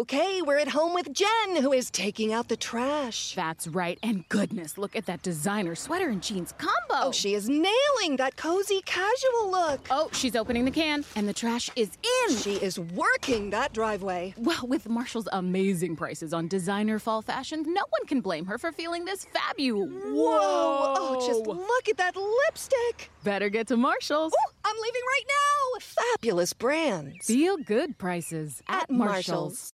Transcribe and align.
Okay, 0.00 0.40
we're 0.40 0.56
at 0.56 0.68
home 0.68 0.94
with 0.94 1.12
Jen, 1.12 1.56
who 1.56 1.74
is 1.74 1.90
taking 1.90 2.32
out 2.32 2.48
the 2.48 2.56
trash. 2.56 3.34
That's 3.34 3.68
right. 3.68 3.98
And 4.02 4.26
goodness, 4.30 4.78
look 4.78 4.96
at 4.96 5.04
that 5.04 5.20
designer 5.20 5.74
sweater 5.74 6.08
and 6.08 6.22
jeans 6.22 6.54
combo. 6.56 7.08
Oh, 7.08 7.12
she 7.12 7.34
is 7.34 7.50
nailing 7.50 8.16
that 8.16 8.34
cozy 8.36 8.80
casual 8.86 9.50
look. 9.50 9.86
Oh, 9.90 10.08
she's 10.14 10.34
opening 10.34 10.64
the 10.64 10.70
can, 10.70 11.04
and 11.16 11.28
the 11.28 11.34
trash 11.34 11.68
is 11.76 11.90
in. 12.30 12.36
She 12.38 12.54
is 12.54 12.80
working 12.80 13.50
that 13.50 13.74
driveway. 13.74 14.32
Well, 14.38 14.66
with 14.66 14.88
Marshall's 14.88 15.28
amazing 15.32 15.96
prices 15.96 16.32
on 16.32 16.48
designer 16.48 16.98
fall 16.98 17.20
fashions, 17.20 17.66
no 17.66 17.82
one 17.90 18.06
can 18.06 18.22
blame 18.22 18.46
her 18.46 18.56
for 18.56 18.72
feeling 18.72 19.04
this 19.04 19.26
fabulous. 19.26 19.90
Whoa! 19.92 20.94
Oh, 20.96 21.26
just 21.26 21.46
look 21.46 21.88
at 21.90 21.98
that 21.98 22.16
lipstick. 22.16 23.10
Better 23.22 23.50
get 23.50 23.66
to 23.66 23.76
Marshall's. 23.76 24.32
Ooh, 24.32 24.52
I'm 24.64 24.76
leaving 24.76 25.02
right 25.06 25.24
now. 25.28 25.80
Fabulous 25.80 26.54
brands. 26.54 27.26
Feel 27.26 27.58
good 27.58 27.98
prices 27.98 28.62
at, 28.66 28.84
At 28.84 28.90
Marshall's. 28.90 29.74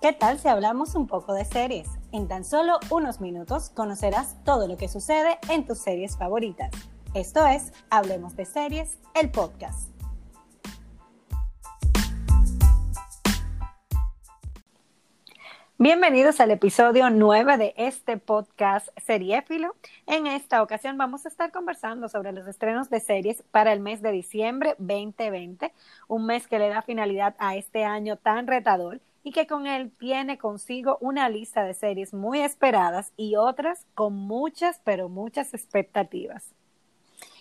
¿Qué 0.00 0.14
tal 0.14 0.38
si 0.38 0.48
hablamos 0.48 0.94
un 0.94 1.06
poco 1.06 1.34
de 1.34 1.44
series? 1.44 1.86
En 2.10 2.26
tan 2.26 2.42
solo 2.42 2.78
unos 2.88 3.20
minutos 3.20 3.68
conocerás 3.68 4.42
todo 4.44 4.66
lo 4.66 4.78
que 4.78 4.88
sucede 4.88 5.38
en 5.50 5.66
tus 5.66 5.76
series 5.76 6.16
favoritas. 6.16 6.70
Esto 7.12 7.46
es 7.46 7.74
Hablemos 7.90 8.34
de 8.34 8.46
Series, 8.46 8.98
el 9.14 9.30
podcast. 9.30 9.90
Bienvenidos 15.76 16.40
al 16.40 16.50
episodio 16.50 17.10
9 17.10 17.58
de 17.58 17.74
este 17.76 18.16
podcast 18.16 18.88
Seriéfilo. 19.04 19.76
En 20.06 20.26
esta 20.26 20.62
ocasión 20.62 20.96
vamos 20.96 21.26
a 21.26 21.28
estar 21.28 21.52
conversando 21.52 22.08
sobre 22.08 22.32
los 22.32 22.48
estrenos 22.48 22.88
de 22.88 23.00
series 23.00 23.42
para 23.50 23.74
el 23.74 23.80
mes 23.80 24.00
de 24.00 24.12
diciembre 24.12 24.76
2020, 24.78 25.74
un 26.08 26.24
mes 26.24 26.48
que 26.48 26.58
le 26.58 26.70
da 26.70 26.80
finalidad 26.80 27.34
a 27.38 27.56
este 27.56 27.84
año 27.84 28.16
tan 28.16 28.46
retador 28.46 29.02
y 29.22 29.32
que 29.32 29.46
con 29.46 29.66
él 29.66 29.92
tiene 29.98 30.38
consigo 30.38 30.98
una 31.00 31.28
lista 31.28 31.64
de 31.64 31.74
series 31.74 32.14
muy 32.14 32.40
esperadas 32.40 33.12
y 33.16 33.36
otras 33.36 33.86
con 33.94 34.14
muchas, 34.14 34.80
pero 34.84 35.08
muchas 35.08 35.54
expectativas. 35.54 36.54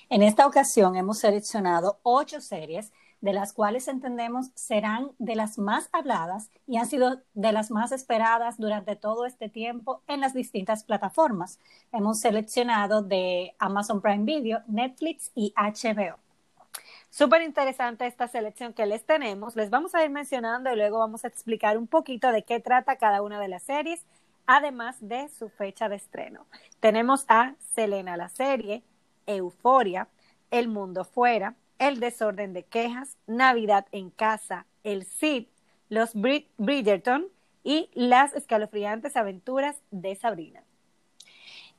En 0.10 0.24
esta 0.24 0.48
ocasión 0.48 0.96
hemos 0.96 1.20
seleccionado 1.20 2.00
ocho 2.04 2.42
series 2.42 2.92
de 3.22 3.34
las 3.34 3.54
cuales 3.54 3.88
entendemos 3.88 4.52
serán 4.56 5.12
de 5.20 5.36
las 5.36 5.58
más 5.58 5.90
habladas 5.92 6.50
y 6.68 6.78
han 6.78 6.88
sido 6.88 7.22
de 7.34 7.52
las 7.52 7.70
más 7.70 7.92
esperadas 7.92 8.58
durante 8.58 8.96
todo 8.96 9.26
este 9.26 9.50
tiempo 9.50 10.02
en 10.08 10.22
las 10.22 10.34
distintas 10.34 10.84
plataformas. 10.84 11.60
Hemos 11.92 12.20
seleccionado 12.20 13.02
de 13.02 13.56
Amazon 13.60 14.02
Prime 14.02 14.24
Video, 14.24 14.62
Netflix 14.68 15.32
y 15.36 15.54
HBO. 15.56 16.18
Súper 17.10 17.42
interesante 17.42 18.06
esta 18.06 18.28
selección 18.28 18.74
que 18.74 18.86
les 18.86 19.04
tenemos. 19.04 19.56
Les 19.56 19.70
vamos 19.70 19.96
a 19.96 20.04
ir 20.04 20.10
mencionando 20.10 20.72
y 20.72 20.76
luego 20.76 21.00
vamos 21.00 21.26
a 21.26 21.28
explicar 21.28 21.78
un 21.78 21.88
poquito 21.88 22.32
de 22.32 22.44
qué 22.44 22.60
trata 22.60 22.98
cada 22.98 23.22
una 23.22 23.40
de 23.40 23.48
las 23.48 23.64
series, 23.64 24.06
además 24.46 24.96
de 25.00 25.28
su 25.30 25.50
fecha 25.50 25.90
de 25.90 25.96
estreno. 25.96 26.46
Tenemos 26.80 27.26
a 27.28 27.56
Selena 27.74 28.16
la 28.16 28.30
serie, 28.30 28.84
Euforia, 29.26 30.08
El 30.52 30.68
Mundo 30.68 31.04
Fuera, 31.04 31.56
El 31.80 32.00
Desorden 32.00 32.54
de 32.54 32.64
Quejas, 32.64 33.18
Navidad 33.26 33.88
en 33.92 34.12
Casa, 34.12 34.66
El 34.84 35.06
Cid, 35.06 35.48
Los 35.90 36.14
Brid 36.14 36.46
Bridgerton 36.58 37.28
y 37.64 37.90
Las 37.94 38.34
escalofriantes 38.34 39.18
aventuras 39.18 39.82
de 39.92 40.16
Sabrina. 40.16 40.64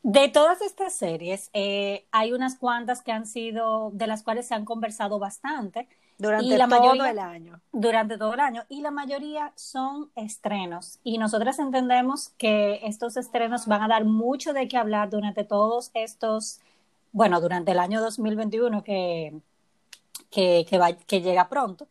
De 0.03 0.29
todas 0.29 0.63
estas 0.63 0.95
series, 0.95 1.51
eh, 1.53 2.07
hay 2.11 2.33
unas 2.33 2.57
cuantas 2.57 3.03
que 3.03 3.13
han 3.13 3.27
sido, 3.27 3.91
de 3.93 4.07
las 4.07 4.23
cuales 4.23 4.47
se 4.49 4.55
han 4.55 4.65
conversado 4.65 5.19
bastante. 5.19 5.89
Durante 6.17 6.47
y 6.47 6.57
la 6.57 6.69
todo 6.69 6.81
mayoría- 6.81 7.11
el 7.11 7.19
año. 7.19 7.61
Durante 7.73 8.19
todo 8.19 8.35
el 8.35 8.41
año. 8.41 8.65
Y 8.69 8.81
la 8.83 8.91
mayoría 8.91 9.53
son 9.57 10.11
estrenos. 10.17 10.99
Y 11.03 11.19
nosotras 11.19 11.59
entendemos 11.59 12.31
que 12.39 12.81
estos 12.83 13.17
estrenos 13.17 13.67
van 13.67 13.83
a 13.83 13.89
dar 13.89 14.05
mucho 14.05 14.53
de 14.53 14.69
qué 14.69 14.77
hablar 14.77 15.09
durante 15.11 15.45
todos 15.45 15.91
estos, 15.95 16.61
bueno, 17.13 17.41
durante 17.41 17.73
el 17.73 17.79
año 17.79 18.01
2021 18.01 18.83
que, 18.85 19.41
que, 20.31 20.67
que, 20.69 20.79
va- 20.79 20.93
que 20.93 21.21
llega 21.23 21.49
pronto. 21.49 21.89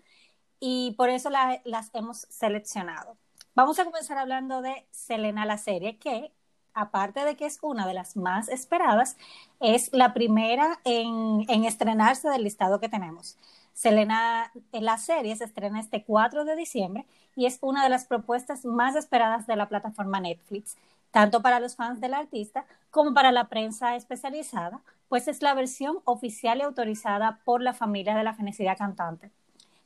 Y 0.59 0.91
por 0.97 1.09
eso 1.09 1.29
la- 1.29 1.62
las 1.63 1.89
hemos 1.94 2.28
seleccionado. 2.29 3.17
Vamos 3.56 3.79
a 3.79 3.85
comenzar 3.85 4.17
hablando 4.17 4.62
de 4.62 4.85
Selena 4.91 5.45
la 5.45 5.57
serie, 5.57 5.97
que 5.97 6.31
aparte 6.74 7.25
de 7.25 7.35
que 7.35 7.46
es 7.46 7.59
una 7.62 7.88
de 7.88 7.94
las 7.94 8.16
más 8.16 8.50
esperadas, 8.50 9.18
es 9.59 9.91
la 9.94 10.13
primera 10.13 10.80
en, 10.84 11.46
en 11.47 11.66
estrenarse 11.66 12.30
del 12.30 12.44
listado 12.44 12.80
que 12.80 12.90
tenemos. 12.90 13.38
Selena, 13.74 14.52
en 14.74 14.84
la 14.84 14.97
serie 14.97 15.35
se 15.35 15.46
estrena 15.46 15.80
este 15.80 16.03
4 16.03 16.44
de 16.44 16.56
diciembre 16.56 17.06
y 17.35 17.46
es 17.46 17.59
una 17.62 17.84
de 17.84 17.90
las 17.90 18.06
propuestas 18.06 18.66
más 18.66 18.96
esperadas 18.96 19.47
de 19.47 19.56
la 19.56 19.69
plataforma 19.69 20.19
Netflix, 20.19 20.75
tanto 21.12 21.41
para 21.41 21.59
los 21.59 21.78
fans 21.78 22.02
del 22.02 22.13
artista 22.13 22.66
como 22.91 23.13
para 23.13 23.31
la 23.31 23.47
prensa 23.47 23.96
especializada, 23.96 24.81
pues 25.07 25.28
es 25.28 25.41
la 25.41 25.53
versión 25.53 26.00
oficial 26.06 26.59
y 26.59 26.63
autorizada 26.63 27.40
por 27.46 27.62
la 27.62 27.74
familia 27.74 28.16
de 28.16 28.24
la 28.24 28.34
fenecida 28.34 28.75
cantante. 28.75 29.31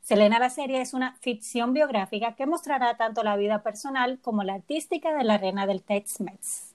Selena 0.02 0.40
la 0.40 0.50
serie 0.50 0.82
es 0.82 0.94
una 0.94 1.16
ficción 1.22 1.72
biográfica 1.72 2.36
que 2.36 2.46
mostrará 2.46 2.98
tanto 2.98 3.24
la 3.24 3.38
vida 3.38 3.64
personal 3.64 4.20
como 4.22 4.44
la 4.44 4.56
artística 4.56 5.16
de 5.16 5.24
la 5.24 5.38
reina 5.38 5.66
del 5.66 5.82
Tex-Mex. 5.82 6.72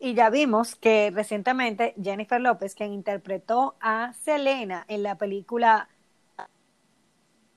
Y 0.00 0.14
ya 0.14 0.30
vimos 0.30 0.76
que 0.76 1.10
recientemente 1.12 1.94
Jennifer 2.00 2.40
López, 2.40 2.74
quien 2.74 2.92
interpretó 2.92 3.74
a 3.80 4.12
Selena 4.14 4.84
en 4.88 5.02
la 5.02 5.16
película 5.16 5.88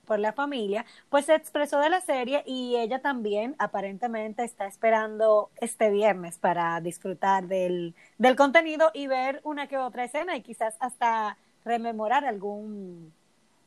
por 0.04 0.18
la 0.18 0.32
familia, 0.32 0.84
pues 1.08 1.26
se 1.26 1.34
expresó 1.34 1.78
de 1.78 1.88
la 1.88 2.00
serie 2.00 2.42
y 2.44 2.76
ella 2.76 3.00
también 3.00 3.54
aparentemente 3.58 4.42
está 4.42 4.66
esperando 4.66 5.50
este 5.60 5.90
viernes 5.90 6.38
para 6.38 6.80
disfrutar 6.80 7.46
del, 7.46 7.94
del 8.18 8.36
contenido 8.36 8.90
y 8.92 9.06
ver 9.06 9.40
una 9.44 9.68
que 9.68 9.78
otra 9.78 10.04
escena 10.04 10.36
y 10.36 10.42
quizás 10.42 10.76
hasta 10.80 11.38
rememorar 11.64 12.24
algún 12.24 13.12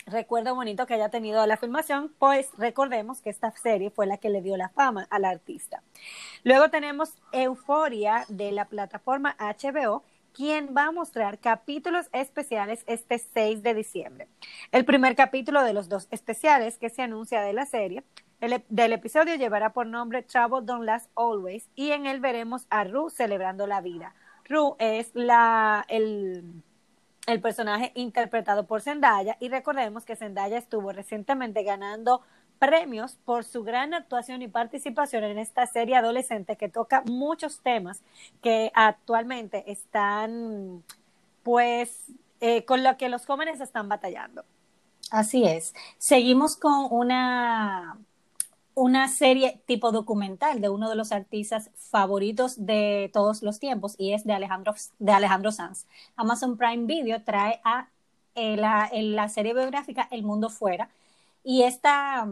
recuerdo 0.06 0.56
bonito 0.56 0.86
que 0.86 0.94
haya 0.94 1.10
tenido 1.10 1.46
la 1.46 1.58
filmación, 1.58 2.14
pues 2.20 2.50
recordemos 2.58 3.22
que 3.22 3.30
esta 3.30 3.52
serie 3.52 3.90
fue 3.90 4.06
la 4.06 4.18
que 4.18 4.30
le 4.30 4.42
dio 4.42 4.58
la 4.58 4.70
fama 4.70 5.08
al 5.10 5.26
artista. 5.26 5.82
Luego 6.44 6.70
tenemos 6.70 7.16
Euforia 7.32 8.26
de 8.30 8.52
la 8.52 8.66
plataforma 8.66 9.36
HBO, 9.40 10.04
quien 10.34 10.76
va 10.76 10.88
a 10.88 10.92
mostrar 10.92 11.40
capítulos 11.40 12.08
especiales 12.12 12.84
este 12.88 13.18
6 13.18 13.64
de 13.64 13.74
diciembre. 13.74 14.28
El 14.72 14.86
primer 14.86 15.16
capítulo 15.16 15.64
de 15.64 15.74
los 15.74 15.88
dos 15.88 16.08
especiales 16.12 16.78
que 16.78 16.90
se 16.90 17.02
anuncia 17.02 17.42
de 17.42 17.54
la 17.54 17.66
serie 17.66 18.04
del 18.42 18.94
episodio 18.94 19.36
llevará 19.36 19.72
por 19.72 19.88
nombre 19.88 20.22
Trouble 20.22 20.66
Don't 20.66 20.84
Last 20.84 21.10
Always 21.16 21.70
y 21.74 21.92
en 21.92 22.06
él 22.06 22.20
veremos 22.20 22.68
a 22.70 22.84
Rue 22.84 23.10
celebrando 23.10 23.66
la 23.66 23.82
vida. 23.82 24.14
Rue 24.48 24.76
es 24.78 25.10
la, 25.14 25.86
el, 25.88 26.44
el 27.28 27.42
personaje 27.42 27.92
interpretado 27.96 28.66
por 28.66 28.82
Zendaya 28.82 29.38
y 29.40 29.50
recordemos 29.50 30.06
que 30.06 30.16
Zendaya 30.16 30.58
estuvo 30.58 30.92
recientemente 30.92 31.64
ganando 31.64 32.22
premios 32.60 33.18
por 33.26 33.44
su 33.44 33.64
gran 33.64 33.94
actuación 33.94 34.42
y 34.42 34.48
participación 34.48 35.24
en 35.24 35.38
esta 35.38 35.66
serie 35.68 35.96
adolescente 35.96 36.56
que 36.56 36.70
toca 36.70 37.04
muchos 37.06 37.60
temas 37.60 38.02
que 38.42 38.72
actualmente 38.74 39.70
están 39.72 40.84
pues 41.44 42.06
eh, 42.40 42.66
con 42.66 42.84
lo 42.84 42.98
que 42.98 43.10
los 43.10 43.26
jóvenes 43.26 43.60
están 43.60 43.90
batallando. 43.90 44.44
Así 45.12 45.46
es. 45.46 45.74
Seguimos 45.98 46.58
con 46.58 46.88
una 46.90 47.98
una 48.76 49.08
serie 49.08 49.64
tipo 49.66 49.92
documental 49.92 50.62
de 50.62 50.70
uno 50.70 50.90
de 50.90 50.96
los 50.96 51.14
artistas 51.14 51.72
favoritos 51.76 52.66
de 52.66 53.10
todos 53.14 53.42
los 53.42 53.60
tiempos 53.60 53.96
y 53.98 54.14
es 54.14 54.26
de 54.26 54.34
Alejandro, 54.34 54.76
de 55.00 55.12
Alejandro 55.14 55.52
Sanz. 55.52 55.88
Amazon 56.18 56.58
Prime 56.58 56.86
Video 56.86 57.24
trae 57.24 57.62
a 57.64 57.90
eh, 58.36 58.58
la, 58.58 58.90
la 58.94 59.30
serie 59.30 59.54
biográfica 59.54 60.08
El 60.12 60.24
Mundo 60.24 60.50
Fuera 60.50 60.90
y 61.42 61.64
esta, 61.64 62.28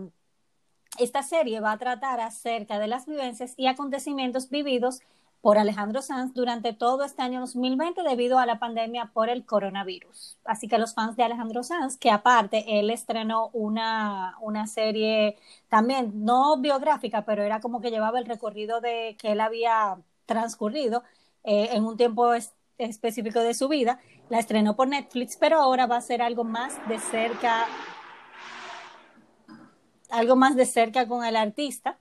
esta 1.00 1.24
serie 1.24 1.62
va 1.62 1.72
a 1.72 1.78
tratar 1.78 2.20
acerca 2.20 2.78
de 2.78 2.88
las 2.88 3.06
vivencias 3.06 3.54
y 3.56 3.68
acontecimientos 3.68 4.50
vividos 4.50 5.00
por 5.44 5.58
Alejandro 5.58 6.02
Sanz 6.02 6.34
durante 6.34 6.72
todo 6.72 7.04
este 7.04 7.22
año 7.22 7.42
2020 7.42 8.02
debido 8.04 8.40
a 8.40 8.46
la 8.46 8.60
pandemia 8.60 9.12
por 9.14 9.28
el 9.30 9.46
coronavirus. 9.46 10.38
Así 10.46 10.70
que 10.70 10.78
los 10.78 10.94
fans 10.94 11.18
de 11.18 11.24
Alejandro 11.24 11.64
Sanz, 11.64 11.98
que 11.98 12.12
aparte 12.12 12.80
él 12.80 12.90
estrenó 12.90 13.50
una, 13.52 14.38
una 14.40 14.68
serie 14.68 15.38
también 15.68 16.24
no 16.24 16.56
biográfica, 16.62 17.26
pero 17.26 17.44
era 17.44 17.60
como 17.60 17.82
que 17.82 17.92
llevaba 17.92 18.20
el 18.20 18.26
recorrido 18.26 18.80
de 18.80 19.18
que 19.20 19.34
él 19.34 19.42
había 19.42 19.98
transcurrido 20.26 21.04
eh, 21.44 21.72
en 21.74 21.84
un 21.84 21.98
tiempo 21.98 22.34
es- 22.34 22.54
específico 22.78 23.42
de 23.42 23.54
su 23.54 23.68
vida, 23.68 24.00
la 24.30 24.40
estrenó 24.40 24.78
por 24.78 24.88
Netflix, 24.88 25.36
pero 25.36 25.60
ahora 25.60 25.88
va 25.88 25.98
a 25.98 26.02
ser 26.02 26.22
algo 26.22 26.46
más 26.46 26.74
de 26.88 27.00
cerca, 27.00 27.66
algo 30.10 30.38
más 30.38 30.56
de 30.56 30.66
cerca 30.66 31.06
con 31.06 31.26
el 31.26 31.36
artista 31.36 32.00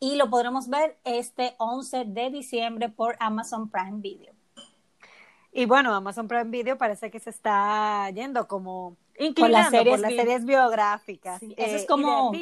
y 0.00 0.16
lo 0.16 0.28
podremos 0.30 0.68
ver 0.68 0.98
este 1.04 1.54
11 1.58 2.04
de 2.06 2.30
diciembre 2.30 2.88
por 2.88 3.16
Amazon 3.20 3.70
Prime 3.70 4.00
Video. 4.00 4.34
Y 5.52 5.64
bueno, 5.64 5.94
Amazon 5.94 6.28
Prime 6.28 6.50
Video 6.50 6.76
parece 6.76 7.10
que 7.10 7.18
se 7.18 7.30
está 7.30 8.10
yendo 8.10 8.46
como 8.46 8.96
inclinando 9.18 9.78
por 9.84 9.98
las 9.98 10.12
series, 10.12 10.44
biográficas. 10.44 11.42
eso 11.42 11.76
es 11.76 11.82
eh, 11.82 11.86
como 11.86 12.32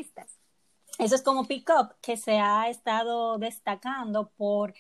eso 0.99 1.15
es 1.15 1.23
como 1.23 1.47
Pick 1.47 1.69
Up, 1.71 1.95
que 2.01 2.17
se 2.17 2.39
ha 2.39 2.69
estado 2.69 3.39
destacando 3.39 4.31
por 4.37 4.75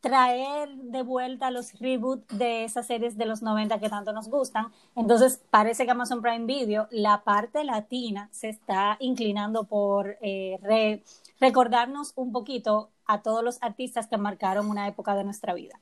traer 0.00 0.68
de 0.76 1.02
vuelta 1.02 1.50
los 1.50 1.78
reboots 1.78 2.38
de 2.38 2.64
esas 2.64 2.86
series 2.86 3.16
de 3.16 3.26
los 3.26 3.42
90 3.42 3.80
que 3.80 3.88
tanto 3.88 4.12
nos 4.12 4.28
gustan. 4.28 4.72
Entonces, 4.94 5.42
parece 5.50 5.84
que 5.84 5.90
Amazon 5.90 6.22
Prime 6.22 6.44
Video, 6.44 6.86
la 6.90 7.24
parte 7.24 7.64
latina, 7.64 8.28
se 8.32 8.50
está 8.50 8.96
inclinando 9.00 9.64
por 9.64 10.16
eh, 10.20 11.02
recordarnos 11.40 12.12
un 12.16 12.32
poquito 12.32 12.90
a 13.06 13.22
todos 13.22 13.42
los 13.42 13.62
artistas 13.62 14.06
que 14.06 14.16
marcaron 14.16 14.68
una 14.68 14.88
época 14.88 15.14
de 15.14 15.24
nuestra 15.24 15.54
vida. 15.54 15.80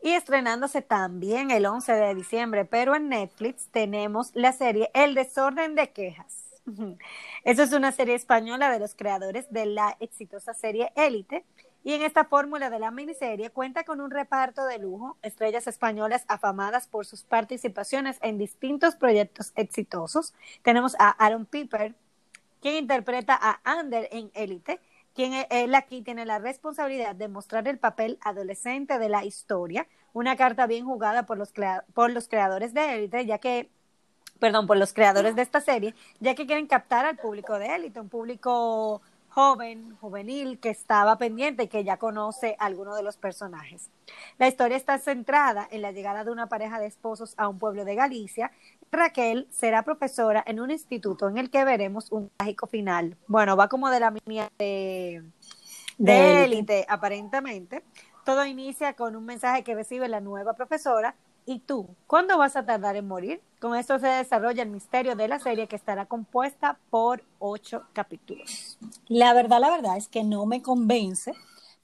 Y 0.00 0.10
estrenándose 0.10 0.80
también 0.80 1.50
el 1.50 1.66
11 1.66 1.92
de 1.92 2.14
diciembre, 2.14 2.64
pero 2.64 2.94
en 2.94 3.08
Netflix 3.08 3.68
tenemos 3.72 4.30
la 4.34 4.52
serie 4.52 4.90
El 4.94 5.14
desorden 5.14 5.74
de 5.74 5.90
quejas. 5.90 6.48
Esa 7.44 7.62
es 7.64 7.72
una 7.72 7.90
serie 7.92 8.14
española 8.14 8.70
de 8.70 8.78
los 8.78 8.94
creadores 8.94 9.50
de 9.50 9.66
la 9.66 9.96
exitosa 10.00 10.54
serie 10.54 10.92
Élite. 10.94 11.44
Y 11.84 11.94
en 11.94 12.02
esta 12.02 12.24
fórmula 12.24 12.70
de 12.70 12.78
la 12.78 12.90
miniserie 12.90 13.50
cuenta 13.50 13.84
con 13.84 14.00
un 14.00 14.10
reparto 14.10 14.66
de 14.66 14.78
lujo, 14.78 15.16
estrellas 15.22 15.66
españolas 15.66 16.24
afamadas 16.28 16.86
por 16.86 17.06
sus 17.06 17.22
participaciones 17.22 18.18
en 18.20 18.36
distintos 18.36 18.94
proyectos 18.94 19.52
exitosos. 19.56 20.34
Tenemos 20.62 20.96
a 20.98 21.08
Aaron 21.10 21.46
Piper, 21.46 21.94
quien 22.60 22.76
interpreta 22.76 23.38
a 23.40 23.60
Ander 23.64 24.08
en 24.12 24.30
Élite, 24.34 24.80
quien 25.14 25.32
e-, 25.32 25.48
él 25.50 25.74
aquí 25.74 26.02
tiene 26.02 26.24
la 26.24 26.38
responsabilidad 26.38 27.14
de 27.14 27.28
mostrar 27.28 27.66
el 27.68 27.78
papel 27.78 28.18
adolescente 28.22 28.98
de 28.98 29.08
la 29.08 29.24
historia, 29.24 29.86
una 30.12 30.36
carta 30.36 30.66
bien 30.66 30.84
jugada 30.84 31.26
por 31.26 31.38
los, 31.38 31.52
creadores 32.28 32.74
de 32.74 32.94
Élite, 32.94 33.26
ya 33.26 33.38
que, 33.38 33.70
perdón, 34.38 34.66
por 34.66 34.76
los 34.76 34.92
creadores 34.92 35.36
de 35.36 35.42
esta 35.42 35.60
serie, 35.60 35.94
ya 36.20 36.34
que 36.34 36.46
quieren 36.46 36.66
captar 36.66 37.04
al 37.04 37.16
público 37.16 37.58
de 37.58 37.74
Élite, 37.74 38.00
un 38.00 38.08
público 38.08 39.02
joven, 39.28 39.96
juvenil, 40.00 40.58
que 40.58 40.70
estaba 40.70 41.16
pendiente 41.18 41.64
y 41.64 41.68
que 41.68 41.84
ya 41.84 41.96
conoce 41.96 42.56
alguno 42.58 42.96
de 42.96 43.02
los 43.02 43.16
personajes. 43.16 43.90
La 44.38 44.48
historia 44.48 44.76
está 44.76 44.98
centrada 44.98 45.68
en 45.70 45.82
la 45.82 45.92
llegada 45.92 46.24
de 46.24 46.30
una 46.30 46.48
pareja 46.48 46.80
de 46.80 46.86
esposos 46.86 47.34
a 47.36 47.46
un 47.48 47.58
pueblo 47.58 47.84
de 47.84 47.94
Galicia 47.94 48.50
Raquel 48.90 49.46
será 49.50 49.82
profesora 49.82 50.42
en 50.46 50.60
un 50.60 50.70
instituto 50.70 51.28
en 51.28 51.38
el 51.38 51.50
que 51.50 51.64
veremos 51.64 52.10
un 52.10 52.30
trágico 52.36 52.66
final. 52.66 53.16
Bueno, 53.26 53.56
va 53.56 53.68
como 53.68 53.90
de 53.90 54.00
la 54.00 54.10
línea 54.10 54.50
de, 54.58 55.22
de 55.98 56.44
élite, 56.44 56.86
aparentemente. 56.88 57.82
Todo 58.24 58.44
inicia 58.44 58.94
con 58.94 59.16
un 59.16 59.24
mensaje 59.24 59.62
que 59.64 59.74
recibe 59.74 60.08
la 60.08 60.20
nueva 60.20 60.54
profesora. 60.54 61.14
¿Y 61.46 61.60
tú? 61.60 61.88
¿Cuándo 62.06 62.36
vas 62.36 62.56
a 62.56 62.66
tardar 62.66 62.96
en 62.96 63.08
morir? 63.08 63.40
Con 63.58 63.74
esto 63.74 63.98
se 63.98 64.06
desarrolla 64.06 64.62
el 64.62 64.68
misterio 64.68 65.16
de 65.16 65.28
la 65.28 65.38
serie 65.38 65.66
que 65.66 65.76
estará 65.76 66.04
compuesta 66.04 66.78
por 66.90 67.22
ocho 67.38 67.84
capítulos. 67.94 68.78
La 69.08 69.32
verdad, 69.32 69.58
la 69.58 69.70
verdad 69.70 69.96
es 69.96 70.08
que 70.08 70.24
no 70.24 70.44
me 70.44 70.60
convence, 70.60 71.32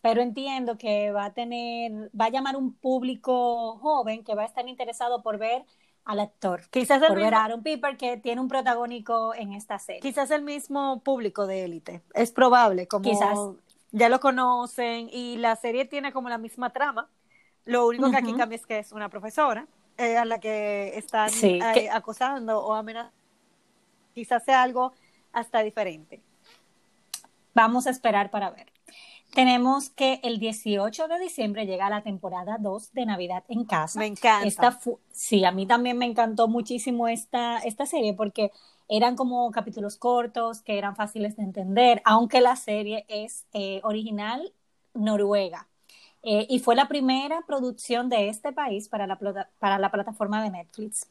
pero 0.02 0.20
entiendo 0.20 0.76
que 0.76 1.12
va 1.12 1.24
a 1.24 1.32
tener, 1.32 2.10
va 2.18 2.26
a 2.26 2.30
llamar 2.30 2.56
un 2.56 2.74
público 2.74 3.78
joven 3.78 4.22
que 4.22 4.34
va 4.34 4.42
a 4.42 4.46
estar 4.46 4.68
interesado 4.68 5.22
por 5.22 5.38
ver 5.38 5.64
al 6.04 6.20
actor. 6.20 6.62
Quizás 6.70 7.00
el 7.02 7.08
por 7.08 7.16
mismo, 7.16 7.24
ver 7.24 7.34
Aaron 7.34 7.62
Piper 7.62 7.96
que 7.96 8.16
tiene 8.16 8.40
un 8.40 8.48
protagónico 8.48 9.34
en 9.34 9.52
esta 9.52 9.78
serie. 9.78 10.00
Quizás 10.00 10.30
el 10.30 10.42
mismo 10.42 11.00
público 11.02 11.46
de 11.46 11.64
élite. 11.64 12.02
Es 12.14 12.30
probable, 12.30 12.86
como 12.86 13.04
quizás. 13.04 13.38
ya 13.92 14.08
lo 14.08 14.20
conocen 14.20 15.08
y 15.10 15.36
la 15.36 15.56
serie 15.56 15.84
tiene 15.84 16.12
como 16.12 16.28
la 16.28 16.38
misma 16.38 16.70
trama. 16.70 17.08
Lo 17.64 17.86
único 17.86 18.10
que 18.10 18.16
aquí 18.18 18.34
cambia 18.34 18.56
es 18.56 18.66
que 18.66 18.78
es 18.78 18.92
una 18.92 19.08
profesora 19.08 19.66
eh, 19.96 20.18
a 20.18 20.24
la 20.24 20.38
que 20.38 20.98
están 20.98 21.30
eh, 21.42 21.88
acosando 21.90 22.60
o 22.60 22.74
amenazando. 22.74 23.16
Quizás 24.14 24.44
sea 24.44 24.62
algo 24.62 24.92
hasta 25.32 25.60
diferente. 25.60 26.20
Vamos 27.54 27.86
a 27.86 27.90
esperar 27.90 28.30
para 28.30 28.50
ver. 28.50 28.73
Tenemos 29.34 29.90
que 29.90 30.20
el 30.22 30.38
18 30.38 31.08
de 31.08 31.18
diciembre 31.18 31.66
llega 31.66 31.90
la 31.90 32.02
temporada 32.02 32.56
2 32.60 32.92
de 32.92 33.04
Navidad 33.04 33.42
en 33.48 33.64
casa. 33.64 33.98
Me 33.98 34.06
encanta. 34.06 34.46
Esta 34.46 34.78
sí, 35.10 35.44
a 35.44 35.50
mí 35.50 35.66
también 35.66 35.98
me 35.98 36.06
encantó 36.06 36.46
muchísimo 36.46 37.08
esta, 37.08 37.58
esta 37.58 37.84
serie 37.84 38.14
porque 38.14 38.52
eran 38.88 39.16
como 39.16 39.50
capítulos 39.50 39.96
cortos 39.96 40.62
que 40.62 40.78
eran 40.78 40.94
fáciles 40.94 41.36
de 41.36 41.42
entender, 41.42 42.00
aunque 42.04 42.40
la 42.40 42.54
serie 42.54 43.06
es 43.08 43.44
eh, 43.52 43.80
original 43.82 44.52
noruega. 44.94 45.66
Eh, 46.22 46.46
y 46.48 46.60
fue 46.60 46.76
la 46.76 46.86
primera 46.86 47.42
producción 47.46 48.08
de 48.08 48.28
este 48.28 48.52
país 48.52 48.88
para 48.88 49.06
la, 49.06 49.18
para 49.58 49.78
la 49.78 49.90
plataforma 49.90 50.42
de 50.42 50.50
Netflix. 50.50 51.08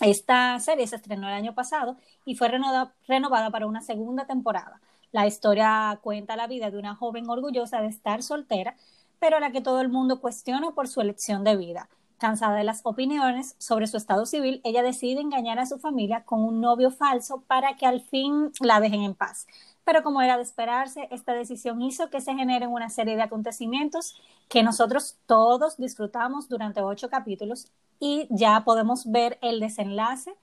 Esta 0.00 0.58
serie 0.60 0.86
se 0.86 0.96
estrenó 0.96 1.28
el 1.28 1.34
año 1.34 1.54
pasado 1.54 1.96
y 2.24 2.36
fue 2.36 2.48
renovada 2.48 3.50
para 3.50 3.66
una 3.66 3.82
segunda 3.82 4.26
temporada. 4.26 4.80
La 5.12 5.26
historia 5.26 5.98
cuenta 6.02 6.36
la 6.36 6.46
vida 6.46 6.70
de 6.70 6.78
una 6.78 6.94
joven 6.94 7.28
orgullosa 7.28 7.80
de 7.80 7.88
estar 7.88 8.22
soltera, 8.22 8.76
pero 9.18 9.36
a 9.36 9.40
la 9.40 9.50
que 9.50 9.60
todo 9.60 9.80
el 9.80 9.88
mundo 9.88 10.20
cuestiona 10.20 10.70
por 10.70 10.86
su 10.86 11.00
elección 11.00 11.42
de 11.42 11.56
vida. 11.56 11.88
Cansada 12.18 12.54
de 12.54 12.64
las 12.64 12.82
opiniones 12.84 13.56
sobre 13.58 13.86
su 13.86 13.96
estado 13.96 14.24
civil, 14.26 14.60
ella 14.62 14.82
decide 14.82 15.20
engañar 15.20 15.58
a 15.58 15.66
su 15.66 15.78
familia 15.78 16.24
con 16.24 16.44
un 16.44 16.60
novio 16.60 16.90
falso 16.90 17.42
para 17.46 17.76
que 17.76 17.86
al 17.86 18.02
fin 18.02 18.52
la 18.60 18.78
dejen 18.78 19.02
en 19.02 19.14
paz. 19.14 19.46
Pero 19.84 20.02
como 20.02 20.22
era 20.22 20.36
de 20.36 20.42
esperarse, 20.42 21.08
esta 21.10 21.32
decisión 21.32 21.82
hizo 21.82 22.10
que 22.10 22.20
se 22.20 22.34
generen 22.34 22.70
una 22.70 22.90
serie 22.90 23.16
de 23.16 23.22
acontecimientos 23.22 24.14
que 24.48 24.62
nosotros 24.62 25.16
todos 25.26 25.76
disfrutamos 25.76 26.48
durante 26.48 26.82
ocho 26.82 27.08
capítulos 27.08 27.66
y 27.98 28.28
ya 28.30 28.62
podemos 28.64 29.10
ver 29.10 29.38
el 29.42 29.58
desenlace 29.58 30.34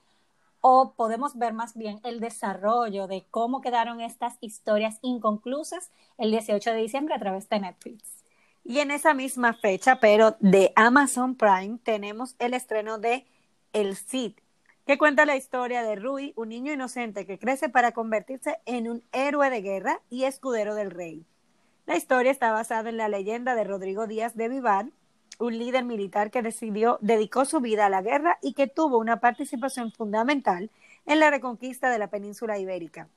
o 0.60 0.94
podemos 0.94 1.36
ver 1.36 1.52
más 1.52 1.76
bien 1.76 2.00
el 2.04 2.20
desarrollo 2.20 3.06
de 3.06 3.24
cómo 3.30 3.60
quedaron 3.60 4.00
estas 4.00 4.36
historias 4.40 4.98
inconclusas 5.02 5.90
el 6.16 6.30
18 6.30 6.72
de 6.72 6.78
diciembre 6.78 7.14
a 7.14 7.18
través 7.18 7.48
de 7.48 7.60
Netflix. 7.60 8.24
Y 8.64 8.80
en 8.80 8.90
esa 8.90 9.14
misma 9.14 9.54
fecha, 9.54 9.98
pero 10.00 10.36
de 10.40 10.72
Amazon 10.76 11.36
Prime, 11.36 11.78
tenemos 11.82 12.34
el 12.38 12.54
estreno 12.54 12.98
de 12.98 13.26
El 13.72 13.96
Cid, 13.96 14.32
que 14.86 14.98
cuenta 14.98 15.26
la 15.26 15.36
historia 15.36 15.82
de 15.82 15.96
Rui, 15.96 16.32
un 16.36 16.50
niño 16.50 16.72
inocente 16.72 17.26
que 17.26 17.38
crece 17.38 17.68
para 17.68 17.92
convertirse 17.92 18.58
en 18.66 18.88
un 18.88 19.02
héroe 19.12 19.50
de 19.50 19.62
guerra 19.62 20.00
y 20.10 20.24
escudero 20.24 20.74
del 20.74 20.90
rey. 20.90 21.24
La 21.86 21.96
historia 21.96 22.30
está 22.30 22.52
basada 22.52 22.90
en 22.90 22.98
la 22.98 23.08
leyenda 23.08 23.54
de 23.54 23.64
Rodrigo 23.64 24.06
Díaz 24.06 24.36
de 24.36 24.48
Vivar, 24.48 24.86
un 25.38 25.58
líder 25.58 25.84
militar 25.84 26.30
que 26.30 26.42
decidió, 26.42 26.98
dedicó 27.00 27.44
su 27.44 27.60
vida 27.60 27.86
a 27.86 27.90
la 27.90 28.02
guerra 28.02 28.38
y 28.42 28.52
que 28.54 28.66
tuvo 28.66 28.98
una 28.98 29.20
participación 29.20 29.92
fundamental 29.92 30.70
en 31.06 31.20
la 31.20 31.30
reconquista 31.30 31.90
de 31.90 31.98
la 31.98 32.08
península 32.08 32.58
ibérica. 32.58 33.08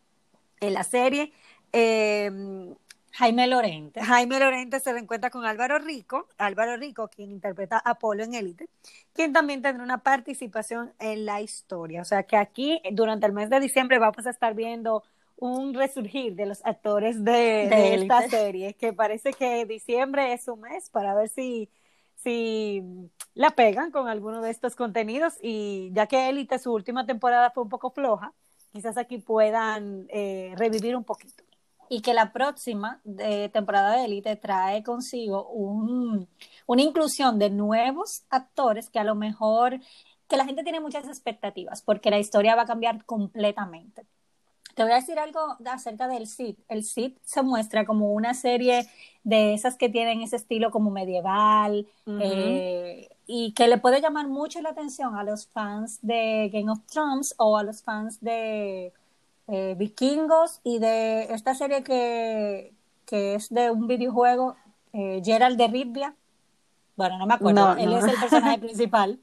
En 0.59 0.73
la 0.73 0.83
serie, 0.83 1.33
em, 1.71 2.75
Jaime 3.13 3.47
Lorente. 3.47 4.01
Jaime 4.01 4.39
Lorente 4.39 4.79
se 4.79 4.93
reencuentra 4.93 5.29
con 5.29 5.45
Álvaro 5.45 5.79
Rico, 5.79 6.27
Álvaro 6.37 6.77
Rico, 6.77 7.09
quien 7.09 7.31
interpreta 7.31 7.81
a 7.83 7.91
Apolo 7.91 8.23
en 8.23 8.33
Élite, 8.33 8.69
quien 9.13 9.33
también 9.33 9.61
tendrá 9.61 9.83
una 9.83 9.97
participación 9.97 10.93
en 10.99 11.25
la 11.25 11.41
historia. 11.41 12.01
O 12.01 12.05
sea 12.05 12.23
que 12.23 12.37
aquí, 12.37 12.81
durante 12.93 13.25
el 13.25 13.33
mes 13.33 13.49
de 13.49 13.59
diciembre, 13.59 13.99
vamos 13.99 14.25
a 14.25 14.29
estar 14.29 14.53
viendo 14.53 15.03
un 15.35 15.73
resurgir 15.73 16.35
de 16.35 16.45
los 16.45 16.63
actores 16.65 17.23
de, 17.25 17.67
de 17.67 17.95
esta 17.95 18.29
serie, 18.29 18.75
que 18.75 18.93
parece 18.93 19.33
que 19.33 19.65
diciembre 19.65 20.33
es 20.33 20.43
su 20.43 20.55
mes 20.55 20.89
para 20.89 21.15
ver 21.15 21.29
si 21.29 21.67
si 22.23 22.83
la 23.33 23.51
pegan 23.51 23.91
con 23.91 24.07
alguno 24.07 24.41
de 24.41 24.51
estos 24.51 24.75
contenidos 24.75 25.33
y 25.41 25.91
ya 25.93 26.07
que 26.07 26.29
Élite 26.29 26.59
su 26.59 26.71
última 26.71 27.05
temporada 27.05 27.51
fue 27.51 27.63
un 27.63 27.69
poco 27.69 27.91
floja, 27.91 28.33
quizás 28.71 28.97
aquí 28.97 29.17
puedan 29.17 30.07
eh, 30.09 30.53
revivir 30.57 30.95
un 30.95 31.03
poquito. 31.03 31.43
Y 31.89 32.01
que 32.01 32.13
la 32.13 32.31
próxima 32.31 33.01
eh, 33.19 33.49
temporada 33.49 33.97
de 33.97 34.05
Élite 34.05 34.35
trae 34.37 34.81
consigo 34.83 35.49
un, 35.49 36.27
una 36.65 36.81
inclusión 36.81 37.37
de 37.37 37.49
nuevos 37.49 38.23
actores 38.29 38.89
que 38.89 38.99
a 38.99 39.03
lo 39.03 39.15
mejor 39.15 39.79
que 40.27 40.37
la 40.37 40.45
gente 40.45 40.63
tiene 40.63 40.79
muchas 40.79 41.05
expectativas 41.07 41.81
porque 41.81 42.09
la 42.09 42.19
historia 42.19 42.55
va 42.55 42.61
a 42.63 42.65
cambiar 42.65 43.03
completamente. 43.05 44.05
Te 44.75 44.83
voy 44.83 44.91
a 44.91 44.95
decir 44.95 45.19
algo 45.19 45.57
acerca 45.65 46.07
del 46.07 46.27
Cid. 46.27 46.55
El 46.67 46.83
Cid 46.83 47.13
se 47.23 47.41
muestra 47.41 47.85
como 47.85 48.13
una 48.13 48.33
serie 48.33 48.87
de 49.23 49.53
esas 49.53 49.75
que 49.75 49.89
tienen 49.89 50.21
ese 50.21 50.35
estilo 50.35 50.71
como 50.71 50.89
medieval 50.91 51.87
eh, 52.07 53.09
y 53.27 53.51
que 53.53 53.67
le 53.67 53.77
puede 53.77 54.01
llamar 54.01 54.27
mucho 54.27 54.61
la 54.61 54.69
atención 54.69 55.15
a 55.15 55.23
los 55.23 55.47
fans 55.47 55.99
de 56.01 56.49
Game 56.51 56.71
of 56.71 56.79
Thrones 56.91 57.35
o 57.37 57.57
a 57.57 57.63
los 57.63 57.83
fans 57.83 58.19
de 58.21 58.93
eh, 59.47 59.75
Vikingos 59.77 60.59
y 60.63 60.79
de 60.79 61.33
esta 61.33 61.53
serie 61.53 61.83
que, 61.83 62.73
que 63.05 63.35
es 63.35 63.49
de 63.49 63.69
un 63.69 63.87
videojuego, 63.87 64.55
eh, 64.93 65.21
Gerald 65.23 65.57
de 65.57 65.67
Rivia. 65.67 66.15
Bueno, 66.95 67.17
no 67.17 67.25
me 67.25 67.33
acuerdo, 67.33 67.75
él 67.77 67.93
es 67.93 68.03
el 68.05 68.19
personaje 68.19 68.57
principal 68.59 69.19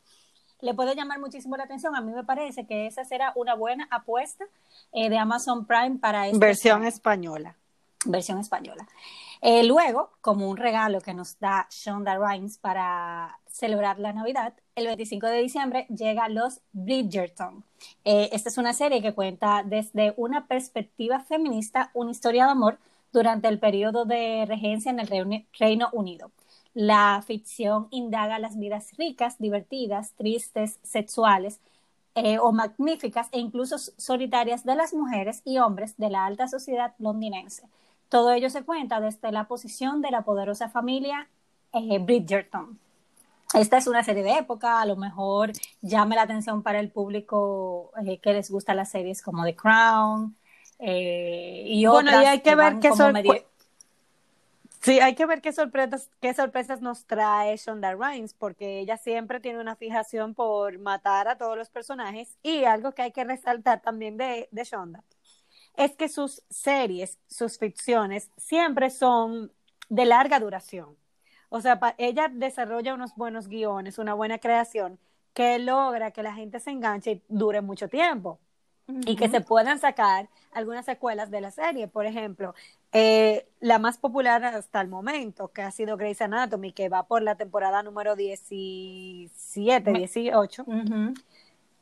le 0.61 0.75
puede 0.75 0.95
llamar 0.95 1.21
muchísimo 1.21 1.57
la 1.57 1.65
atención. 1.65 1.95
A 1.97 2.01
mí 2.01 2.13
me 2.13 2.25
parece 2.25 2.67
que 2.67 2.87
esa 2.87 3.05
será 3.05 3.33
una 3.37 3.55
buena 3.55 3.87
apuesta 3.91 4.45
de 4.93 5.19
Amazon 5.19 5.67
Prime 5.67 5.99
para 5.99 6.29
esta 6.29 6.39
versión 6.39 6.85
española. 6.85 7.55
versión 8.05 8.39
española. 8.39 8.87
Eh, 9.41 9.63
luego, 9.65 10.11
como 10.21 10.49
un 10.49 10.57
regalo 10.57 11.01
que 11.01 11.15
nos 11.15 11.39
da 11.39 11.69
Shonda 11.71 12.17
Rhimes 12.19 12.59
para 12.59 13.39
celebrar 13.47 13.99
la 13.99 14.13
Navidad, 14.13 14.55
el 14.75 14.87
25 14.87 15.27
de 15.27 15.43
diciembre 15.43 15.87
llega 15.89 16.29
Los 16.29 16.61
Bridgerton. 16.73 17.65
Eh, 18.05 18.31
esta 18.33 18.49
es 18.49 18.59
una 18.59 18.73
serie 18.73 19.01
que 19.01 19.15
cuenta 19.15 19.63
desde 19.65 20.15
una 20.17 20.47
perspectiva 20.47 21.21
feminista 21.21 21.91
una 21.95 22.11
historia 22.11 22.47
de 22.47 22.51
amor 22.51 22.79
durante 23.13 23.49
el 23.49 23.59
periodo 23.59 24.05
de 24.05 24.45
regencia 24.47 24.91
en 24.91 25.01
el 25.01 25.47
Reino 25.59 25.89
Unido. 25.93 26.31
La 26.79 27.21
ficción 27.27 27.89
indaga 27.91 28.39
las 28.39 28.57
vidas 28.57 28.93
ricas, 28.97 29.41
divertidas, 29.41 30.13
tristes, 30.13 30.79
sexuales 30.85 31.59
eh, 32.15 32.39
o 32.39 32.53
magníficas 32.53 33.27
e 33.33 33.41
incluso 33.41 33.79
solitarias 33.79 34.65
de 34.65 34.77
las 34.77 34.95
mujeres 34.95 35.43
y 35.45 35.59
hombres 35.59 35.97
de 35.97 36.09
la 36.09 36.25
alta 36.25 36.47
sociedad 36.47 36.95
londinense. 37.01 37.65
Todo 38.09 38.31
ello 38.31 38.49
se 38.49 38.63
cuenta 38.63 39.01
desde 39.01 39.33
la 39.33 39.49
posición 39.49 40.03
de 40.03 40.13
la 40.13 40.23
poderosa 40.23 40.69
familia 40.69 41.29
eh, 41.73 41.99
Bridgerton. 41.99 42.79
Esta 43.55 43.79
es 43.79 43.89
una 43.89 44.05
serie 44.05 44.23
de 44.23 44.39
época, 44.39 44.81
a 44.81 44.87
lo 44.87 44.95
mejor 44.95 45.51
llame 45.83 46.15
la 46.15 46.23
atención 46.23 46.63
para 46.63 46.79
el 46.79 46.93
público 46.93 47.91
eh, 48.07 48.19
que 48.19 48.33
les 48.33 48.53
gusta 48.53 48.73
las 48.75 48.93
series 48.93 49.21
como 49.21 49.43
The 49.43 49.57
Crown 49.57 50.37
y 50.79 51.85
bueno, 51.87 52.11
otras. 52.11 52.23
y 52.23 52.27
hay 52.27 52.41
que, 52.41 52.55
ver 52.55 52.79
qué 52.79 52.93
son. 52.93 53.15
medio... 53.15 53.49
Sí, 54.89 55.01
hay 55.01 55.15
que 55.15 55.27
ver 55.27 55.43
qué 55.43 55.53
sorpresas, 55.53 56.11
qué 56.19 56.33
sorpresas 56.33 56.81
nos 56.81 57.05
trae 57.05 57.55
Shonda 57.59 57.93
Rhimes, 57.95 58.33
porque 58.33 58.81
ella 58.81 58.97
siempre 58.97 59.39
tiene 59.39 59.61
una 59.61 59.77
fijación 59.77 60.35
por 60.35 60.79
matar 60.79 61.29
a 61.29 61.37
todos 61.37 61.59
los 61.59 61.69
personajes. 61.69 62.39
Y 62.43 62.65
algo 62.65 62.93
que 62.93 63.03
hay 63.03 63.13
que 63.13 63.23
resaltar 63.25 63.83
también 63.83 64.17
de, 64.17 64.49
de 64.51 64.65
Shonda 64.65 65.05
es 65.77 65.95
que 65.95 66.09
sus 66.09 66.43
series, 66.49 67.19
sus 67.29 67.59
ficciones, 67.59 68.31
siempre 68.39 68.89
son 68.89 69.53
de 69.91 70.07
larga 70.07 70.41
duración. 70.41 70.97
O 71.51 71.61
sea, 71.61 71.79
ella 71.99 72.29
desarrolla 72.33 72.95
unos 72.95 73.15
buenos 73.15 73.49
guiones, 73.49 73.99
una 73.99 74.15
buena 74.15 74.39
creación 74.39 74.99
que 75.35 75.59
logra 75.59 76.13
que 76.13 76.23
la 76.23 76.33
gente 76.33 76.61
se 76.61 76.71
enganche 76.71 77.11
y 77.13 77.23
dure 77.29 77.61
mucho 77.61 77.89
tiempo 77.91 78.41
y 78.89 79.17
que 79.17 79.29
se 79.29 79.41
puedan 79.41 79.79
sacar 79.79 80.29
algunas 80.53 80.87
secuelas 80.87 81.31
de 81.31 81.41
la 81.41 81.51
serie. 81.51 81.89
Por 81.89 82.07
ejemplo, 82.07 82.55
eh, 82.93 83.47
la 83.61 83.79
más 83.79 83.99
popular 83.99 84.45
hasta 84.45 84.81
el 84.81 84.89
momento, 84.89 85.49
que 85.49 85.63
ha 85.63 85.71
sido 85.71 85.97
Grey's 85.97 86.23
Anatomy, 86.23 86.73
que 86.73 86.89
va 86.89 87.07
por 87.07 87.23
la 87.23 87.35
temporada 87.35 87.83
número 87.83 88.17
17, 88.17 89.93
18. 89.93 90.65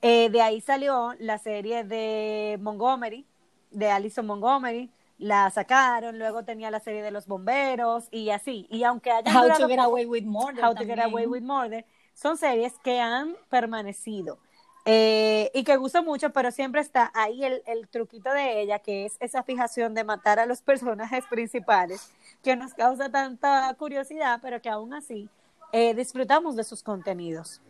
Eh, 0.02 0.30
de 0.30 0.42
ahí 0.42 0.60
salió 0.60 1.14
la 1.18 1.38
serie 1.38 1.84
de 1.84 2.58
Montgomery, 2.60 3.26
de 3.70 3.90
Alison 3.90 4.26
Montgomery. 4.26 4.90
La 5.18 5.48
sacaron, 5.50 6.18
luego 6.18 6.44
tenía 6.44 6.70
la 6.70 6.80
serie 6.80 7.02
de 7.02 7.10
los 7.10 7.26
bomberos 7.26 8.08
y 8.10 8.28
así. 8.30 8.66
Y 8.68 8.84
aunque 8.84 9.10
haya 9.10 9.32
How 9.32 9.56
to 9.56 9.66
Get 9.66 9.78
Away 9.78 10.04
with 10.04 10.24
Murder. 10.24 10.62
How 10.62 10.74
to 10.74 10.84
Get 10.84 10.98
Away 10.98 11.26
with 11.26 11.40
Murder, 11.40 11.86
son 12.12 12.36
series 12.36 12.78
que 12.80 13.00
han 13.00 13.34
permanecido. 13.48 14.38
Eh, 14.88 15.50
y 15.52 15.64
que 15.64 15.76
gusta 15.76 16.00
mucho, 16.00 16.30
pero 16.30 16.52
siempre 16.52 16.80
está 16.80 17.10
ahí 17.12 17.44
el, 17.44 17.60
el, 17.66 17.88
truquito 17.88 18.32
de 18.32 18.60
ella, 18.60 18.78
que 18.78 19.04
es 19.06 19.16
esa 19.18 19.42
fijación 19.42 19.94
de 19.94 20.04
matar 20.04 20.38
a 20.38 20.46
los 20.46 20.62
personajes 20.62 21.24
principales, 21.30 22.12
que 22.42 22.54
nos 22.54 22.72
causa 22.72 23.10
tanta 23.10 23.74
curiosidad, 23.74 24.38
pero 24.40 24.62
que 24.62 24.68
aún 24.68 24.94
así 24.94 25.28
eh, 25.72 25.92
disfrutamos 25.94 26.54
de 26.54 26.64
sus 26.64 26.82
contenidos. 26.84 27.60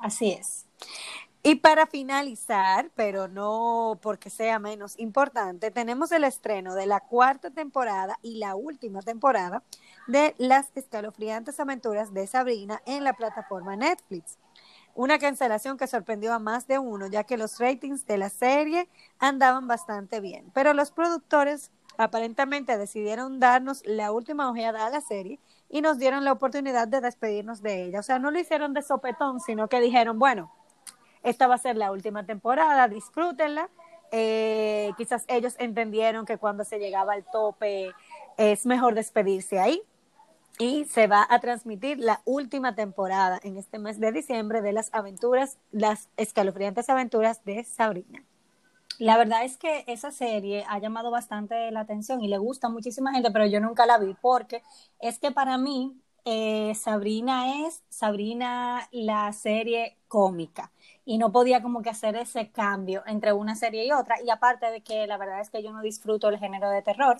Así 0.00 0.30
es. 0.30 0.66
Y 1.42 1.56
para 1.56 1.86
finalizar, 1.86 2.90
pero 2.94 3.26
no 3.26 3.98
porque 4.02 4.30
sea 4.30 4.58
menos 4.58 4.98
importante, 4.98 5.70
tenemos 5.70 6.12
el 6.12 6.24
estreno 6.24 6.74
de 6.74 6.86
la 6.86 7.00
cuarta 7.00 7.50
temporada 7.50 8.18
y 8.22 8.36
la 8.36 8.54
última 8.54 9.00
temporada 9.00 9.62
de 10.06 10.34
las 10.38 10.70
escalofriantes 10.74 11.58
aventuras 11.58 12.12
de 12.12 12.26
Sabrina 12.26 12.82
en 12.86 13.04
la 13.04 13.14
plataforma 13.14 13.74
Netflix. 13.74 14.38
Una 15.00 15.18
cancelación 15.18 15.78
que 15.78 15.86
sorprendió 15.86 16.34
a 16.34 16.38
más 16.38 16.66
de 16.66 16.78
uno, 16.78 17.06
ya 17.06 17.24
que 17.24 17.38
los 17.38 17.58
ratings 17.58 18.04
de 18.04 18.18
la 18.18 18.28
serie 18.28 18.86
andaban 19.18 19.66
bastante 19.66 20.20
bien. 20.20 20.50
Pero 20.52 20.74
los 20.74 20.90
productores 20.90 21.70
aparentemente 21.96 22.76
decidieron 22.76 23.40
darnos 23.40 23.80
la 23.86 24.12
última 24.12 24.50
ojeada 24.50 24.84
a 24.84 24.90
la 24.90 25.00
serie 25.00 25.38
y 25.70 25.80
nos 25.80 25.98
dieron 25.98 26.22
la 26.26 26.32
oportunidad 26.32 26.86
de 26.86 27.00
despedirnos 27.00 27.62
de 27.62 27.84
ella. 27.84 28.00
O 28.00 28.02
sea, 28.02 28.18
no 28.18 28.30
lo 28.30 28.38
hicieron 28.38 28.74
de 28.74 28.82
sopetón, 28.82 29.40
sino 29.40 29.68
que 29.68 29.80
dijeron, 29.80 30.18
bueno, 30.18 30.52
esta 31.22 31.46
va 31.46 31.54
a 31.54 31.58
ser 31.58 31.78
la 31.78 31.92
última 31.92 32.26
temporada, 32.26 32.86
disfrútenla. 32.86 33.70
Eh, 34.12 34.90
quizás 34.98 35.24
ellos 35.28 35.54
entendieron 35.58 36.26
que 36.26 36.36
cuando 36.36 36.62
se 36.62 36.78
llegaba 36.78 37.14
al 37.14 37.24
tope 37.24 37.90
es 38.36 38.66
mejor 38.66 38.94
despedirse 38.94 39.60
ahí 39.60 39.82
y 40.60 40.84
se 40.84 41.06
va 41.06 41.26
a 41.30 41.40
transmitir 41.40 42.00
la 42.00 42.20
última 42.26 42.74
temporada 42.74 43.40
en 43.42 43.56
este 43.56 43.78
mes 43.78 43.98
de 43.98 44.12
diciembre 44.12 44.60
de 44.60 44.74
las 44.74 44.92
aventuras, 44.92 45.56
las 45.72 46.10
escalofriantes 46.18 46.90
aventuras 46.90 47.42
de 47.46 47.64
Sabrina. 47.64 48.22
La 48.98 49.16
verdad 49.16 49.42
es 49.42 49.56
que 49.56 49.84
esa 49.86 50.10
serie 50.12 50.66
ha 50.68 50.78
llamado 50.78 51.10
bastante 51.10 51.70
la 51.70 51.80
atención 51.80 52.20
y 52.20 52.28
le 52.28 52.36
gusta 52.36 52.68
muchísima 52.68 53.14
gente, 53.14 53.30
pero 53.30 53.46
yo 53.46 53.58
nunca 53.58 53.86
la 53.86 53.96
vi 53.96 54.14
porque 54.20 54.62
es 54.98 55.18
que 55.18 55.30
para 55.30 55.56
mí 55.56 55.96
eh, 56.26 56.74
Sabrina 56.74 57.66
es 57.66 57.82
Sabrina 57.88 58.86
la 58.92 59.32
serie 59.32 59.96
cómica 60.08 60.72
y 61.06 61.16
no 61.16 61.32
podía 61.32 61.62
como 61.62 61.80
que 61.80 61.88
hacer 61.88 62.16
ese 62.16 62.50
cambio 62.50 63.02
entre 63.06 63.32
una 63.32 63.56
serie 63.56 63.86
y 63.86 63.92
otra 63.92 64.20
y 64.22 64.28
aparte 64.28 64.70
de 64.70 64.82
que 64.82 65.06
la 65.06 65.16
verdad 65.16 65.40
es 65.40 65.48
que 65.48 65.62
yo 65.62 65.72
no 65.72 65.80
disfruto 65.80 66.28
el 66.28 66.38
género 66.38 66.68
de 66.68 66.82
terror 66.82 67.16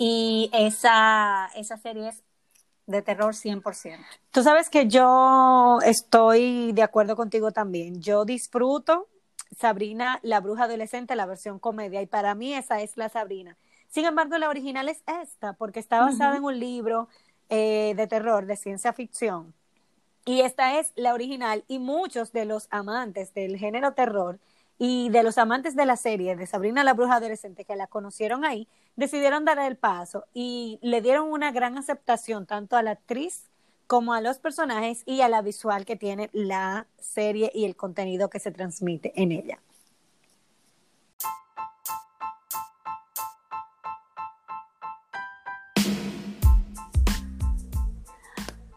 y 0.00 0.48
esa, 0.52 1.50
esa 1.56 1.76
serie 1.76 2.06
es 2.06 2.22
de 2.88 3.02
terror 3.02 3.34
100%. 3.34 3.98
Tú 4.32 4.42
sabes 4.42 4.68
que 4.70 4.88
yo 4.88 5.78
estoy 5.84 6.72
de 6.72 6.82
acuerdo 6.82 7.14
contigo 7.14 7.52
también. 7.52 8.00
Yo 8.00 8.24
disfruto 8.24 9.08
Sabrina, 9.56 10.18
la 10.22 10.40
bruja 10.40 10.64
adolescente, 10.64 11.14
la 11.14 11.26
versión 11.26 11.58
comedia, 11.58 12.02
y 12.02 12.06
para 12.06 12.34
mí 12.34 12.54
esa 12.54 12.80
es 12.80 12.96
la 12.96 13.08
Sabrina. 13.08 13.56
Sin 13.88 14.04
embargo, 14.04 14.36
la 14.38 14.48
original 14.48 14.88
es 14.88 15.02
esta, 15.22 15.52
porque 15.52 15.80
está 15.80 16.00
basada 16.00 16.30
uh 16.30 16.34
-huh. 16.34 16.38
en 16.38 16.44
un 16.44 16.58
libro 16.58 17.08
eh, 17.48 17.94
de 17.96 18.06
terror, 18.06 18.46
de 18.46 18.56
ciencia 18.56 18.92
ficción. 18.92 19.54
Y 20.24 20.40
esta 20.40 20.78
es 20.78 20.92
la 20.96 21.14
original, 21.14 21.64
y 21.68 21.78
muchos 21.78 22.32
de 22.32 22.44
los 22.44 22.68
amantes 22.70 23.32
del 23.34 23.56
género 23.58 23.92
terror 23.92 24.38
y 24.78 25.08
de 25.10 25.22
los 25.22 25.38
amantes 25.38 25.74
de 25.74 25.86
la 25.86 25.96
serie 25.96 26.36
de 26.36 26.46
Sabrina 26.46 26.84
la 26.84 26.94
Bruja 26.94 27.16
Adolescente 27.16 27.64
que 27.64 27.76
la 27.76 27.86
conocieron 27.86 28.44
ahí, 28.44 28.68
decidieron 28.98 29.44
dar 29.44 29.60
el 29.60 29.76
paso 29.76 30.24
y 30.34 30.80
le 30.82 31.00
dieron 31.00 31.30
una 31.30 31.52
gran 31.52 31.78
aceptación 31.78 32.46
tanto 32.46 32.76
a 32.76 32.82
la 32.82 32.90
actriz 32.90 33.48
como 33.86 34.12
a 34.12 34.20
los 34.20 34.38
personajes 34.38 35.04
y 35.06 35.20
a 35.20 35.28
la 35.28 35.40
visual 35.40 35.86
que 35.86 35.94
tiene 35.94 36.30
la 36.32 36.88
serie 36.98 37.52
y 37.54 37.64
el 37.64 37.76
contenido 37.76 38.28
que 38.28 38.40
se 38.40 38.50
transmite 38.50 39.12
en 39.14 39.30
ella. 39.30 39.60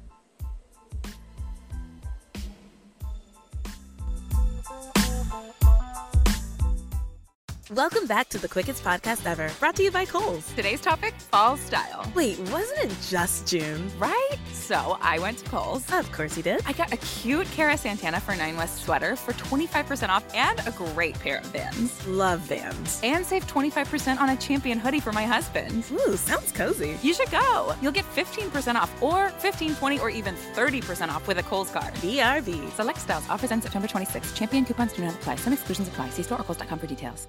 Welcome 7.74 8.06
back 8.06 8.28
to 8.28 8.38
the 8.38 8.48
quickest 8.48 8.84
podcast 8.84 9.24
ever, 9.24 9.50
brought 9.58 9.76
to 9.76 9.82
you 9.82 9.90
by 9.90 10.04
Kohl's. 10.04 10.46
Today's 10.52 10.82
topic 10.82 11.14
fall 11.14 11.56
style. 11.56 12.04
Wait, 12.14 12.38
wasn't 12.50 12.80
it 12.80 12.94
just 13.08 13.48
June? 13.48 13.90
Right? 13.98 14.36
So 14.52 14.98
I 15.00 15.18
went 15.18 15.38
to 15.38 15.48
Kohl's. 15.48 15.90
Of 15.90 16.12
course 16.12 16.36
you 16.36 16.42
did. 16.42 16.60
I 16.66 16.72
got 16.74 16.92
a 16.92 16.98
cute 16.98 17.50
Cara 17.52 17.78
Santana 17.78 18.20
for 18.20 18.36
9 18.36 18.56
West 18.58 18.82
sweater 18.82 19.16
for 19.16 19.32
25% 19.32 20.10
off 20.10 20.22
and 20.34 20.60
a 20.66 20.70
great 20.70 21.18
pair 21.18 21.38
of 21.38 21.46
Vans. 21.46 22.06
Love 22.06 22.40
Vans. 22.40 23.00
And 23.02 23.24
save 23.24 23.46
25% 23.46 24.20
on 24.20 24.28
a 24.28 24.36
Champion 24.36 24.78
hoodie 24.78 25.00
for 25.00 25.12
my 25.12 25.24
husband. 25.24 25.82
Ooh, 25.92 26.18
sounds 26.18 26.52
cozy. 26.52 26.98
You 27.00 27.14
should 27.14 27.30
go. 27.30 27.74
You'll 27.80 27.90
get 27.90 28.04
15% 28.14 28.74
off 28.74 28.90
or 29.02 29.30
15, 29.38 29.76
20, 29.76 29.98
or 29.98 30.10
even 30.10 30.34
30% 30.54 31.08
off 31.08 31.26
with 31.26 31.38
a 31.38 31.42
Kohl's 31.42 31.70
card. 31.70 31.94
BRB. 32.02 32.70
Select 32.72 32.98
styles. 32.98 33.24
Offers 33.30 33.50
end 33.50 33.62
September 33.62 33.88
26th. 33.88 34.36
Champion 34.36 34.66
coupons 34.66 34.92
do 34.92 35.00
not 35.00 35.14
apply. 35.14 35.36
Some 35.36 35.54
exclusions 35.54 35.88
apply. 35.88 36.10
See 36.10 36.22
store 36.22 36.38
or 36.38 36.44
kohls.com 36.44 36.78
for 36.78 36.86
details. 36.86 37.28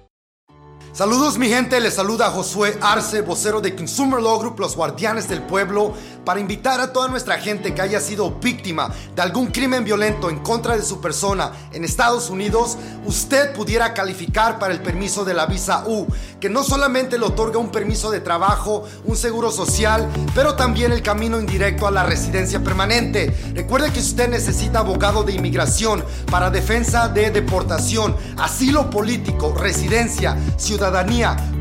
Saludos 0.94 1.38
mi 1.38 1.48
gente, 1.48 1.80
les 1.80 1.94
saluda 1.94 2.30
Josué 2.30 2.78
Arce, 2.80 3.20
vocero 3.22 3.60
de 3.60 3.74
Consumer 3.74 4.22
Law 4.22 4.38
Group, 4.38 4.60
los 4.60 4.76
guardianes 4.76 5.28
del 5.28 5.42
pueblo, 5.42 5.92
para 6.24 6.38
invitar 6.38 6.80
a 6.80 6.92
toda 6.92 7.08
nuestra 7.08 7.36
gente 7.38 7.74
que 7.74 7.82
haya 7.82 7.98
sido 7.98 8.30
víctima 8.30 8.94
de 9.12 9.20
algún 9.20 9.48
crimen 9.48 9.82
violento 9.82 10.30
en 10.30 10.38
contra 10.38 10.76
de 10.76 10.84
su 10.84 11.00
persona 11.00 11.50
en 11.72 11.82
Estados 11.84 12.30
Unidos, 12.30 12.78
usted 13.04 13.52
pudiera 13.54 13.92
calificar 13.92 14.60
para 14.60 14.72
el 14.72 14.82
permiso 14.82 15.24
de 15.24 15.34
la 15.34 15.46
visa 15.46 15.82
U, 15.84 16.06
que 16.38 16.48
no 16.48 16.62
solamente 16.62 17.18
le 17.18 17.26
otorga 17.26 17.58
un 17.58 17.72
permiso 17.72 18.12
de 18.12 18.20
trabajo, 18.20 18.84
un 19.04 19.16
seguro 19.16 19.50
social, 19.50 20.08
pero 20.32 20.54
también 20.54 20.92
el 20.92 21.02
camino 21.02 21.40
indirecto 21.40 21.88
a 21.88 21.90
la 21.90 22.04
residencia 22.04 22.62
permanente. 22.62 23.36
Recuerde 23.52 23.92
que 23.92 23.98
usted 23.98 24.28
necesita 24.28 24.78
abogado 24.78 25.24
de 25.24 25.32
inmigración 25.32 26.04
para 26.30 26.50
defensa 26.50 27.08
de 27.08 27.32
deportación, 27.32 28.16
asilo 28.38 28.90
político, 28.90 29.52
residencia, 29.58 30.38
ciudadanía 30.56 30.83